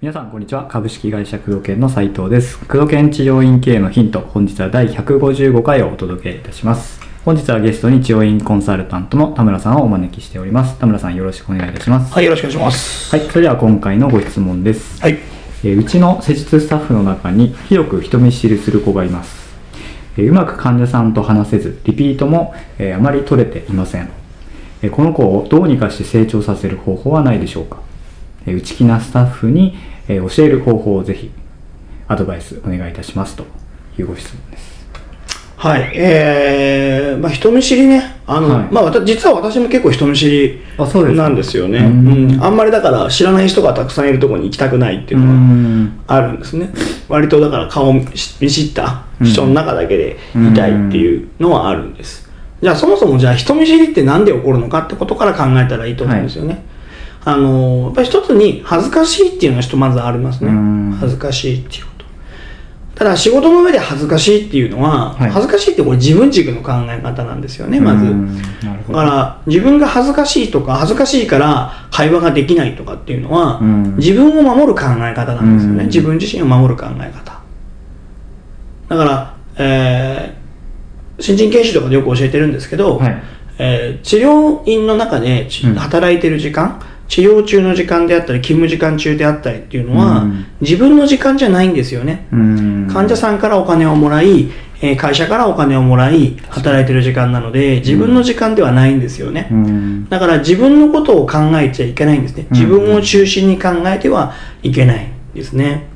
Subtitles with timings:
[0.00, 0.68] 皆さんこんにちは。
[0.68, 2.58] 株式会社工藤研の斉藤です。
[2.66, 4.20] 工藤研治療院経営のヒント。
[4.20, 7.00] 本日は第155回をお届けいたします。
[7.24, 10.78] 本日はゲストに治療院コンサルタントの田村さんをお招きしております。
[10.78, 12.12] 田村さんよろしくお願いいたします。
[12.12, 13.16] はい、よろしくお願いします。
[13.16, 15.18] はいそれでは今回のご質問です、はい。
[15.64, 19.45] えーうちの施術スタッフの中に広く人見知りする子がいます、えー
[20.24, 24.08] うまく患者さんと話せずリピートも、えーあまり取れていません、
[24.82, 27.78] えーこの子をどうにかして成長させる方法はないでしょうか、
[28.46, 29.76] えー内気なスタッフに、
[30.08, 31.30] えー教える方法をぜひ
[32.08, 33.44] アドバイスお願いいたしますと
[33.98, 34.76] いうご質問です
[35.56, 35.90] はい。
[35.94, 38.16] えー、まあ人見知りね。
[38.26, 40.60] あの、はいまあ実は私も結構人見知り
[41.16, 41.78] なんですよね。
[41.78, 42.44] ううんん。
[42.44, 46.70] あんまりだから知らない人がたくさんいるところに行きたくないっていううのはんあるんですね。
[47.08, 52.28] 割とだから顔を見知った人の中だけでいたいっていうのはあるんです。
[52.62, 56.64] じゃあそもそもじゃあ人見知りってなんで起こるのかってことから考えたらいいと思うんですよね。
[57.24, 60.96] あのやっぱり一つに恥ずかしいっていうのが一つまずありますねうん。
[61.00, 61.96] 恥ずかしいっていうこと。
[62.94, 68.06] ただ仕事の上で恥ずかしいっていうのは、はい恥ずかしいってこれ自分軸の考え方なんですよね、まず。
[68.88, 77.35] だから自分が恥ずかしいとか恥ずかしいから会話ができないとかっていうのは、うん自分を守る考え方なんですよね、うん自分自身を守る考え方
[78.88, 80.46] だから、えー
[81.18, 83.22] 新人研修とかでよく教えてるんですけど、はい。
[83.58, 85.74] えー治療院の中でちうん。
[85.74, 86.78] 働いてる時間、
[87.08, 90.46] 治療中の時間であったり勤務時間中であったりっていうのは、うん。
[90.60, 92.88] 自分の時間じゃないんですよね、うん。
[92.92, 94.50] 患者さんからお金をもらい、
[94.82, 100.08] えー会社からお金をもらい働いてる時間なので自分の時間ではないんですよね、うん。
[100.10, 102.46] だから自分のことを考えちゃいけないんですね。
[102.50, 105.88] 自分を中心に考えてはいけないんですね。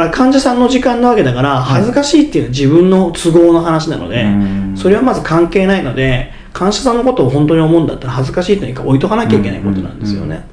[0.00, 4.74] から患者さんの時間なわけだから恥ずかしいっていうのは自分の都合の話なので、うん。
[4.76, 10.44] それはまず関係ないので患者さんのことを本当に思うんだったら恥ずかしいというか置いとかなきゃいけないことなんですよね、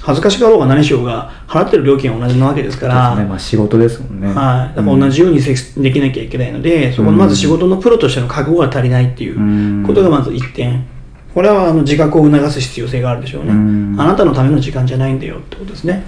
[0.00, 3.24] 恥ずかしかろうが何しようが払ってる料金は同じなわけですから、ね。
[3.24, 4.26] まあ、仕事ですもんね。
[4.26, 10.84] はい、だから同じようにせできなきゃいけないので、そこのまず仕事のプロとしての覚悟が足りないっていうことがまず一点、
[11.32, 13.96] これはあの自覚を促す必要性があるでしょうね、うん。
[14.00, 16.04] あなたのための時間じゃないんだよってことですね、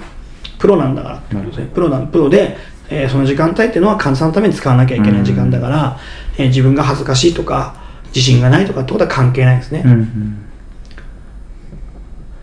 [0.64, 1.14] プロなんだから。
[1.18, 2.56] ってことでプロなプロで、
[2.88, 5.98] えーその時間帯っていうのは患者さんのために使わなきゃいけない時間だから、
[6.38, 7.76] えー自分が恥ずかしいとか、
[8.14, 9.82] 自信がないとかってことは関係ないですね。
[9.84, 10.38] うんうん。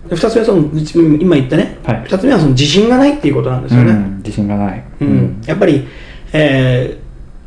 [0.09, 0.69] で二つ目はその、
[1.19, 2.03] 今言ったね、はい。
[2.05, 3.91] 二つ目はその自信がないっていうことなんですよね。
[3.91, 4.17] うん。
[4.17, 5.87] 自信がない、うん、やっぱり、
[6.33, 7.01] えー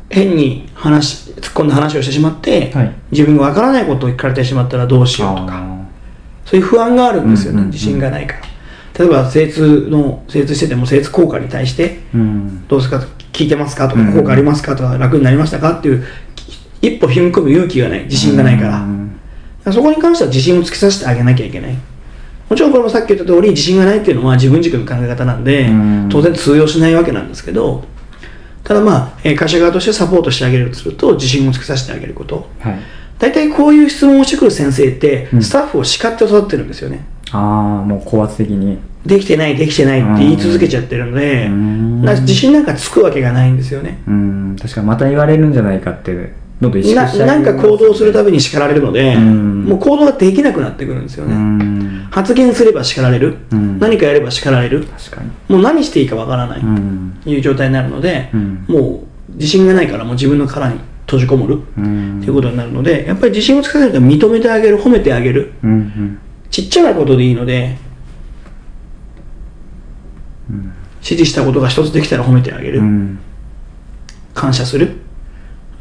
[0.07, 2.95] 変に話突っ込んだ話をしてしまって、はい。
[3.11, 5.53] 自分がわからないことを聞かれてしまったらどうしようとか。
[5.53, 5.75] あ
[6.45, 7.71] そういう不安があるんですよね、うんうんうん。
[7.71, 8.41] 自信がないから
[8.97, 11.99] 例えば精通の精通してても精通効果に対して
[12.67, 13.05] どうですか？
[13.33, 13.89] 聞いてますか？
[13.89, 14.13] とか、うん。
[14.13, 14.75] 効果ありますか？
[14.75, 15.77] とか楽になりましたか？
[15.79, 16.05] っていう
[16.81, 18.03] 一歩踏み込む勇気がない。
[18.05, 19.19] 自信がないから、うん。
[19.73, 21.75] そこに関しては自信をつけさせてあげなきゃいけない。
[22.49, 26.09] もちろんこれもさっき言った通り自信がないっていうのは自分軸の考え方なんで、うん。
[26.09, 27.83] 当然通用しないわけなんですけど
[28.63, 32.47] ただまあ、えー会社側としてサポートしてあげるとすると自信をつけさせてあげること。
[32.59, 32.79] はい。
[33.17, 35.43] 大体こういう質問をしてくる先生って、うん。
[35.43, 38.77] スタッフを叱って育ってるんですよねああもう高圧的に。
[39.05, 42.01] できてないできてないって言い続けちゃってるので、うん。
[42.01, 44.01] 自信なんかつくわけがないんですよね。
[44.07, 44.55] うん。
[44.59, 49.65] 確かにまた言われるんじゃないかってどんどん意識なしちゃいなんか行動するたびに叱られるので、うん。
[49.65, 52.07] もう行動ができなくなってくるんですようね、ん。
[52.09, 53.77] 発言すれば叱られる、うん。
[53.79, 54.85] 何かやれば叱られる。
[54.85, 55.29] 確かに。
[55.49, 57.21] もう何していいかわからない、うん。
[57.27, 58.65] いう状態になるので、うん。
[58.67, 61.59] もう自信がないからもう自分の殻に閉じこもる。
[61.77, 62.21] うん。
[62.21, 65.53] ということになるのでやっぱり自信をつけさせると認めてあげる褒めてあげる。
[65.63, 66.19] うんうん
[66.49, 67.77] ちっちゃなことでいいので
[70.49, 70.73] うん。
[70.97, 73.19] 指示したことが一つできたら褒めてあげる、うん。
[74.33, 74.97] 感謝する、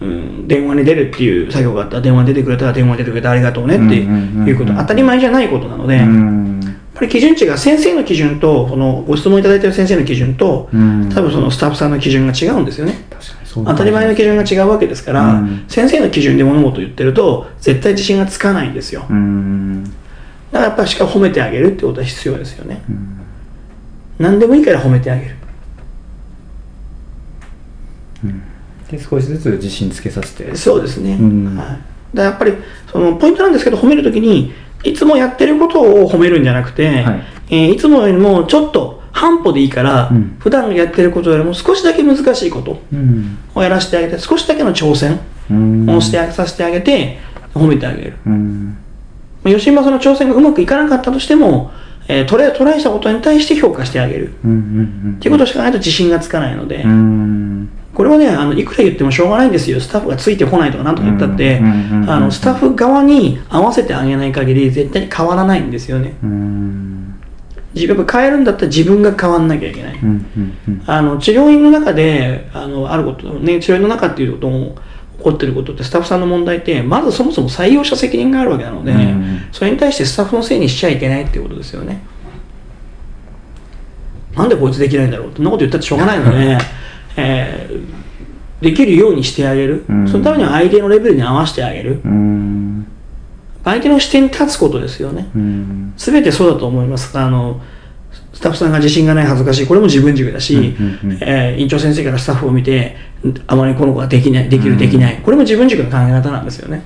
[0.01, 1.97] うん、電話に出るっていう作業があった。
[1.97, 4.75] ら電話に出てくれたら電話に出てくれてありがとうねっていうこと。
[4.75, 6.61] 当たり前じゃないことなので、うやっん
[6.95, 11.09] ぱり基準値が先生の基準とそのご質問いただいている先生の基準と、うん。
[11.09, 12.95] 多分そのスタッフさんの基準が違うんですよね。
[13.55, 15.65] 当たり前の基準が違うわけですから、うん。
[15.69, 19.07] 先生の基準で物事を言ってると絶対自信がつかないんですよ。
[19.09, 19.95] うん
[20.55, 22.81] だからやっぱりしっかり褒めてあげるってことは必要ですよね。
[22.89, 23.21] うん。
[24.21, 25.35] 何でもいいから褒めてあげる。
[28.89, 30.55] で少しずつ自信つけさせて。
[30.55, 31.57] そうですね、うん。
[31.57, 31.75] は
[32.15, 32.55] い、だやっぱり
[32.87, 34.53] そのポイントなんですけど褒めるときに
[34.85, 37.23] いつもやってることを褒めるんじゃなくて、はい。
[37.51, 40.37] えーいつもよりもちょっと半歩でいいから、うん。
[40.39, 43.39] 普段やってることよりも少しだけ難しいことうん。
[43.57, 45.19] をやらせてあげて少しだけの挑戦
[45.51, 45.91] うん。
[45.91, 47.19] をしてあげさせてあげて
[47.53, 48.79] 褒めてあげる、うん
[49.45, 51.71] まあ吉島その挑戦がうまくいかなかったとしても、
[52.09, 54.35] えートライトライしたことに対して評価してあげる。
[54.45, 57.69] うんうんっていうことしかないと自信がつかないので、うん。
[57.95, 59.81] これはねあのいくら言ってもしょうがないんですよ。
[59.81, 61.61] スタッフがついてこないとかなんとか言ったって、
[62.09, 66.15] あのスタッフ側に合わせてあげない限り絶対に変わらないんですよね。
[67.75, 69.99] 自分が変えるんだったら自分が変わんなきゃいけない、
[70.87, 74.77] あの治療院の中であのあることね治療院の中っていうことも
[75.25, 79.41] 起こってることってスタッフさんの問題ってまずそもそも採用者責任があるわけなので、うん。
[79.53, 82.03] それに対してスタッフのせいにしちゃいけないっていうことですよね。
[84.37, 85.33] なんでこいつできないんだろう？
[85.35, 86.59] そんなこと言ったってしょうがないので、
[87.17, 88.05] えー
[88.61, 90.09] できるようにしてあげる、うん。
[90.09, 92.01] そのためには相手のレベルに合わせてあげる。
[92.03, 92.87] うーん。
[93.63, 95.29] 相手の視点に立つことですよね。
[95.35, 95.93] うん。
[95.99, 97.19] 全てそうだと思います。
[97.19, 97.74] あのス
[98.45, 99.67] タッフさんが自信がない恥ずかしい。
[99.67, 100.63] これも自分軸だし、うん
[101.03, 101.19] うんうん。
[101.21, 102.97] えー院長先生からスタッフを見て
[103.47, 106.83] あまりこの子ができないできうんるできない、これも自分軸の考え方なんですよね。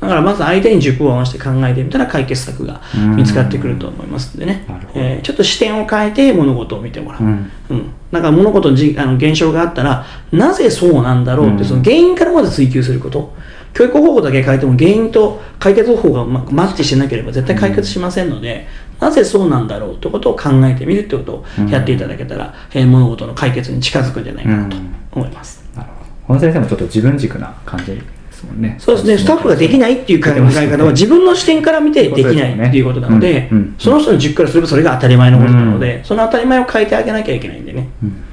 [0.00, 2.80] だからまず相手に軸を合わせて考えてみたら解決策が
[3.16, 4.64] 見つかってくると思いますんでね。
[4.94, 7.50] えーちょっと視点を変えて物事を見てもらう、うん。
[7.70, 11.64] うん、だから物事のじあの現象があったらなぜそうなんだろうって、うん。
[11.64, 13.34] その原因からまず追求すること。
[13.72, 18.66] 教育方法だけ変えても原因と解決方法がまマッチしてなければ絶対解決しませんので、
[19.00, 24.76] なぜそうなんだろうってことを考えてみるってことをやっていただけたら、えー物事の解決に近づくんじゃないかなと
[25.12, 26.10] 思います、なるほど。
[26.26, 28.76] この先生もちょっと自分軸な感じですもんね。
[28.78, 33.58] そうですね、スタッフができないっていう考え方は自分の視点から見てできないっていうことなのでうん。
[33.58, 37.88] うん、その人の軸からすればそれが当たり前のことなので、その当たり前を変えてあげなきゃいけないんでね。
[38.02, 38.24] うん。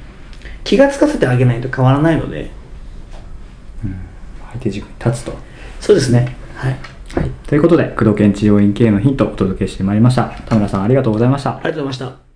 [0.63, 2.51] 気がつかせてあげないと変わらないので。
[4.51, 5.37] 相手軸に立つと。
[5.79, 6.35] そうですね。
[6.55, 6.96] はい
[7.47, 10.29] ということで工藤県治療院経営のヒントをお届けしてまいりました。
[10.45, 11.57] 田村さんありがとうございました。
[11.57, 12.26] ありがとうございました。